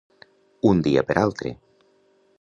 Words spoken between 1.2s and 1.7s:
altre.